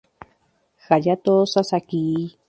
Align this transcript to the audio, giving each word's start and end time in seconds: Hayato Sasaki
Hayato 0.87 1.35
Sasaki 1.45 2.03